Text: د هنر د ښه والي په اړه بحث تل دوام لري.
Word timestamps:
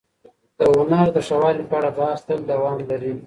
د 0.57 0.59
هنر 0.75 1.07
د 1.15 1.17
ښه 1.27 1.35
والي 1.41 1.63
په 1.71 1.75
اړه 1.79 1.89
بحث 1.97 2.21
تل 2.27 2.39
دوام 2.51 2.77
لري. 2.89 3.13